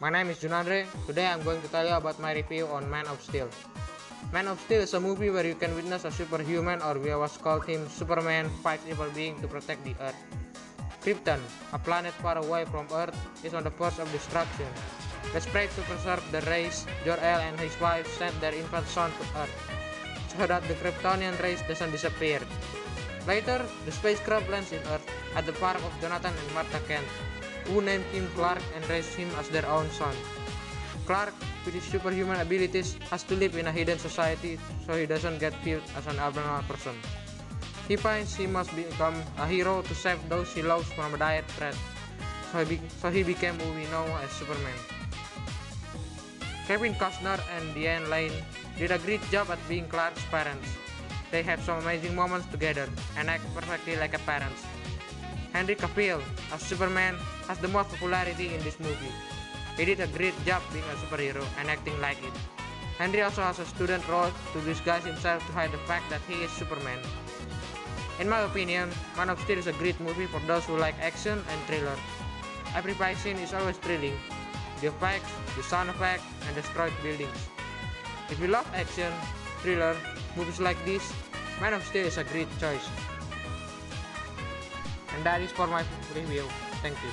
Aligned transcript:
My 0.00 0.08
name 0.08 0.30
is 0.32 0.40
Junandre. 0.40 0.88
Today 1.04 1.26
I'm 1.26 1.44
going 1.44 1.60
to 1.60 1.68
tell 1.68 1.84
you 1.84 1.92
about 1.92 2.18
my 2.24 2.32
review 2.32 2.64
on 2.72 2.88
Man 2.88 3.04
of 3.12 3.20
Steel. 3.20 3.50
Man 4.32 4.48
of 4.48 4.58
Steel 4.64 4.80
is 4.80 4.94
a 4.94 5.00
movie 5.00 5.28
where 5.28 5.44
you 5.44 5.54
can 5.54 5.74
witness 5.76 6.06
a 6.06 6.10
superhuman 6.10 6.80
or 6.80 6.96
we 6.96 7.12
always 7.12 7.36
call 7.36 7.60
him 7.60 7.86
Superman 7.86 8.48
fights 8.64 8.88
evil 8.88 9.12
being 9.14 9.36
to 9.42 9.46
protect 9.46 9.84
the 9.84 9.92
Earth. 10.00 10.16
Krypton, 11.04 11.36
a 11.74 11.78
planet 11.78 12.14
far 12.24 12.38
away 12.38 12.64
from 12.64 12.88
Earth, 12.96 13.12
is 13.44 13.52
on 13.52 13.62
the 13.62 13.68
verge 13.76 13.98
of 13.98 14.10
destruction. 14.10 14.64
Desperate 15.34 15.68
to 15.76 15.82
preserve 15.82 16.24
the 16.32 16.40
race, 16.48 16.86
Jor-El 17.04 17.40
and 17.44 17.60
his 17.60 17.78
wife 17.78 18.08
sent 18.16 18.32
their 18.40 18.54
infant 18.54 18.88
son 18.88 19.12
to 19.12 19.24
Earth 19.44 19.52
so 20.34 20.46
that 20.46 20.66
the 20.66 20.80
Kryptonian 20.80 21.36
race 21.42 21.60
doesn't 21.68 21.92
disappear. 21.92 22.40
Later, 23.28 23.60
the 23.84 23.92
spacecraft 23.92 24.48
lands 24.48 24.72
in 24.72 24.80
Earth 24.88 25.04
at 25.36 25.44
the 25.44 25.52
park 25.52 25.76
of 25.76 25.92
Jonathan 26.00 26.32
and 26.32 26.54
Martha 26.54 26.80
Kent, 26.88 27.04
who 27.66 27.82
named 27.82 28.04
him 28.12 28.28
Clark 28.34 28.62
and 28.74 28.88
raised 28.88 29.14
him 29.14 29.28
as 29.38 29.48
their 29.48 29.66
own 29.66 29.90
son. 29.90 30.14
Clark, 31.06 31.34
with 31.64 31.74
his 31.74 31.84
superhuman 31.84 32.40
abilities, 32.40 32.94
has 33.10 33.22
to 33.24 33.34
live 33.34 33.56
in 33.56 33.66
a 33.66 33.72
hidden 33.72 33.98
society 33.98 34.58
so 34.86 34.94
he 34.94 35.06
doesn't 35.06 35.38
get 35.38 35.52
killed 35.64 35.82
as 35.96 36.06
an 36.06 36.18
abnormal 36.18 36.62
person. 36.64 36.94
He 37.88 37.96
finds 37.96 38.36
he 38.36 38.46
must 38.46 38.70
become 38.76 39.18
a 39.38 39.46
hero 39.46 39.82
to 39.82 39.94
save 39.94 40.22
those 40.28 40.54
he 40.54 40.62
loves 40.62 40.86
from 40.92 41.14
a 41.14 41.18
dire 41.18 41.42
threat, 41.58 41.74
so 42.52 42.64
he, 42.64 42.80
so 43.02 43.10
he 43.10 43.22
became 43.22 43.58
who 43.58 43.74
we 43.74 43.90
know 43.90 44.06
as 44.22 44.30
Superman. 44.30 44.78
Kevin 46.68 46.94
Costner 46.94 47.40
and 47.58 47.74
Diane 47.74 48.08
Lane 48.08 48.32
did 48.78 48.92
a 48.92 48.98
great 48.98 49.22
job 49.32 49.50
at 49.50 49.58
being 49.68 49.88
Clark's 49.88 50.22
parents. 50.30 50.68
They 51.32 51.42
have 51.42 51.60
some 51.62 51.78
amazing 51.82 52.14
moments 52.14 52.46
together 52.46 52.88
and 53.18 53.28
act 53.28 53.42
perfectly 53.54 53.96
like 53.96 54.14
a 54.14 54.20
parents. 54.20 54.62
Henry 55.52 55.74
Cavill 55.74 56.22
as 56.52 56.62
Superman 56.62 57.16
has 57.48 57.58
the 57.58 57.68
most 57.68 57.90
popularity 57.90 58.54
in 58.54 58.62
this 58.62 58.78
movie. 58.78 59.12
He 59.76 59.84
did 59.84 60.00
a 60.00 60.06
great 60.06 60.34
job 60.44 60.62
being 60.72 60.84
a 60.84 60.96
superhero 61.02 61.44
and 61.58 61.68
acting 61.68 61.98
like 62.00 62.22
it. 62.22 62.32
Henry 62.98 63.22
also 63.22 63.42
has 63.42 63.58
a 63.58 63.64
student 63.64 64.06
role 64.08 64.30
to 64.52 64.60
disguise 64.60 65.04
himself 65.04 65.44
to 65.46 65.52
hide 65.52 65.72
the 65.72 65.82
fact 65.88 66.08
that 66.10 66.20
he 66.28 66.34
is 66.44 66.50
Superman. 66.52 66.98
In 68.20 68.28
my 68.28 68.40
opinion, 68.40 68.90
Man 69.16 69.30
of 69.30 69.40
Steel 69.40 69.58
is 69.58 69.66
a 69.66 69.72
great 69.72 69.98
movie 69.98 70.26
for 70.26 70.40
those 70.46 70.64
who 70.66 70.76
like 70.76 70.94
action 71.00 71.42
and 71.50 71.60
thriller. 71.66 71.96
Every 72.76 72.92
fight 72.92 73.16
scene 73.16 73.38
is 73.38 73.54
always 73.54 73.78
thrilling. 73.78 74.18
The 74.80 74.88
effects, 74.88 75.32
the 75.56 75.62
sound 75.62 75.88
effects, 75.88 76.24
and 76.46 76.54
destroyed 76.54 76.92
buildings. 77.02 77.48
If 78.28 78.38
you 78.38 78.48
love 78.48 78.68
action, 78.74 79.10
thriller, 79.62 79.96
movies 80.36 80.60
like 80.60 80.78
this, 80.84 81.12
Man 81.60 81.72
of 81.72 81.82
Steel 81.84 82.06
is 82.06 82.18
a 82.18 82.24
great 82.24 82.48
choice. 82.60 82.86
And 85.20 85.28
that 85.28 85.44
is 85.44 85.52
for 85.52 85.68
my 85.68 85.84
review. 86.16 86.48
Thank 86.80 86.96
you. 87.04 87.12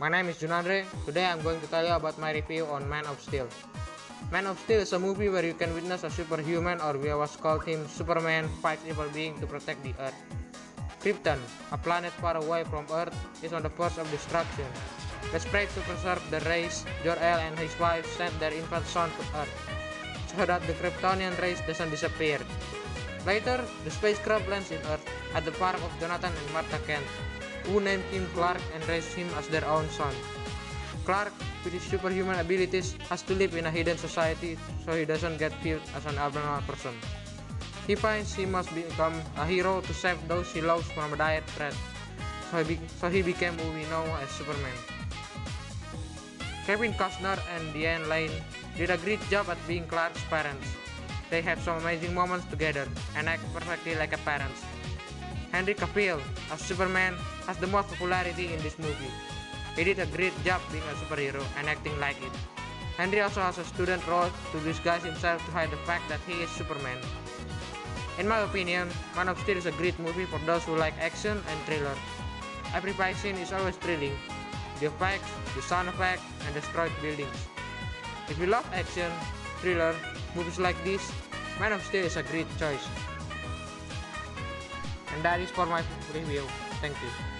My 0.00 0.08
name 0.08 0.32
is 0.32 0.40
Junandre. 0.40 0.88
Today 1.04 1.28
I'm 1.28 1.44
going 1.44 1.60
to 1.60 1.66
tell 1.66 1.84
you 1.84 1.92
about 1.92 2.16
my 2.16 2.32
review 2.32 2.64
on 2.72 2.88
Man 2.88 3.04
of 3.04 3.20
Steel. 3.20 3.52
Man 4.32 4.46
of 4.46 4.56
Steel 4.64 4.80
is 4.80 4.94
a 4.94 4.98
movie 4.98 5.28
where 5.28 5.44
you 5.44 5.52
can 5.52 5.74
witness 5.74 6.08
a 6.08 6.10
superhuman 6.10 6.80
or 6.80 6.96
we 6.96 7.12
always 7.12 7.36
call 7.36 7.58
him 7.58 7.86
Superman 7.86 8.48
fight 8.64 8.80
evil 8.88 9.12
being 9.12 9.36
to 9.44 9.46
protect 9.46 9.84
the 9.84 9.92
Earth. 10.00 10.16
Krypton, 11.04 11.36
a 11.72 11.76
planet 11.76 12.16
far 12.16 12.40
away 12.40 12.64
from 12.64 12.88
Earth, 12.88 13.12
is 13.42 13.52
on 13.52 13.60
the 13.60 13.68
verge 13.76 14.00
of 14.00 14.10
destruction. 14.10 14.64
Desperate 15.32 15.68
to 15.76 15.84
preserve 15.84 16.24
the 16.30 16.40
race, 16.48 16.88
Jor-El 17.04 17.44
and 17.44 17.58
his 17.58 17.78
wife 17.78 18.08
sent 18.16 18.32
their 18.40 18.56
infant 18.56 18.86
son 18.86 19.12
to 19.20 19.44
Earth 19.44 19.52
so 20.32 20.46
that 20.46 20.64
the 20.66 20.72
Kryptonian 20.80 21.36
race 21.40 21.60
doesn't 21.66 21.90
disappear. 21.90 22.40
Later, 23.26 23.58
the 23.82 23.90
spacecraft 23.90 24.48
lands 24.48 24.70
in 24.70 24.78
Earth 24.86 25.02
at 25.34 25.44
the 25.44 25.50
park 25.58 25.82
of 25.82 25.90
Jonathan 25.98 26.30
and 26.30 26.52
Martha 26.54 26.78
Kent, 26.86 27.02
who 27.66 27.80
named 27.80 28.06
him 28.14 28.22
Clark 28.32 28.62
and 28.72 28.86
raised 28.88 29.12
him 29.18 29.26
as 29.34 29.48
their 29.48 29.66
own 29.66 29.90
son. 29.90 30.14
Clark, 31.04 31.34
with 31.64 31.74
his 31.74 31.82
superhuman 31.82 32.38
abilities, 32.38 32.94
has 33.10 33.22
to 33.22 33.34
live 33.34 33.58
in 33.58 33.66
a 33.66 33.70
hidden 33.70 33.98
society 33.98 34.56
so 34.86 34.94
he 34.94 35.04
doesn't 35.04 35.38
get 35.38 35.50
killed 35.60 35.82
as 35.96 36.06
an 36.06 36.18
abnormal 36.18 36.62
person. 36.70 36.94
He 37.86 37.96
finds 37.96 38.34
he 38.34 38.46
must 38.46 38.72
become 38.74 39.14
a 39.36 39.44
hero 39.44 39.80
to 39.80 39.92
save 39.94 40.22
those 40.28 40.46
he 40.52 40.60
loves 40.60 40.86
from 40.94 41.12
a 41.12 41.16
dire 41.16 41.42
threat, 41.58 41.74
so 42.50 42.62
he, 42.62 42.78
so 43.00 43.10
he 43.10 43.22
became 43.22 43.58
who 43.58 43.74
we 43.74 43.82
know 43.90 44.06
as 44.22 44.30
Superman. 44.30 44.78
Kevin 46.66 46.94
Costner 46.94 47.38
and 47.54 47.74
Diane 47.74 48.08
Lane 48.08 48.34
did 48.76 48.90
a 48.90 48.98
great 48.98 49.22
job 49.30 49.50
at 49.50 49.58
being 49.66 49.86
Clark's 49.86 50.22
parents. 50.30 50.85
They 51.30 51.42
have 51.42 51.60
some 51.60 51.78
amazing 51.78 52.14
moments 52.14 52.46
together 52.46 52.86
and 53.16 53.28
act 53.28 53.42
perfectly 53.52 53.94
like 53.96 54.12
a 54.12 54.18
parents. 54.18 54.62
Henry 55.50 55.74
Cavill 55.74 56.20
as 56.52 56.60
Superman 56.60 57.14
has 57.46 57.56
the 57.56 57.66
most 57.66 57.88
popularity 57.88 58.52
in 58.52 58.62
this 58.62 58.78
movie. 58.78 59.10
He 59.74 59.84
did 59.84 59.98
a 59.98 60.06
great 60.06 60.32
job 60.44 60.60
being 60.70 60.84
a 60.84 60.94
superhero 60.94 61.42
and 61.58 61.68
acting 61.68 61.98
like 61.98 62.20
it. 62.22 62.32
Henry 62.96 63.20
also 63.20 63.40
has 63.42 63.58
a 63.58 63.64
student 63.64 64.06
role 64.06 64.30
to 64.52 64.60
disguise 64.60 65.02
himself 65.02 65.44
to 65.44 65.52
hide 65.52 65.70
the 65.70 65.76
fact 65.88 66.08
that 66.08 66.20
he 66.26 66.34
is 66.42 66.50
Superman. 66.50 66.98
In 68.18 68.26
my 68.26 68.38
opinion, 68.38 68.88
Man 69.14 69.28
of 69.28 69.38
Steel 69.40 69.58
is 69.58 69.66
a 69.66 69.72
great 69.72 69.98
movie 69.98 70.24
for 70.24 70.38
those 70.46 70.64
who 70.64 70.76
like 70.76 70.94
action 70.98 71.36
and 71.36 71.60
thriller. 71.66 71.94
Every 72.74 72.92
fight 72.92 73.16
scene 73.16 73.36
is 73.36 73.52
always 73.52 73.76
thrilling. 73.76 74.16
The 74.80 74.86
effects, 74.86 75.28
the 75.54 75.60
sound 75.60 75.88
effects, 75.88 76.22
and 76.46 76.54
destroyed 76.54 76.92
buildings. 77.02 77.36
If 78.28 78.38
you 78.38 78.46
love 78.46 78.64
action, 78.72 79.12
thriller, 79.60 79.94
movies 80.34 80.58
like 80.58 80.82
this, 80.84 81.12
Man 81.60 81.72
of 81.72 81.82
Steel 81.84 82.04
is 82.04 82.16
a 82.16 82.22
great 82.22 82.46
choice. 82.58 82.86
And 85.14 85.24
that 85.24 85.40
is 85.40 85.50
for 85.50 85.66
my 85.66 85.82
review. 86.14 86.44
Thank 86.80 86.96
you. 87.02 87.35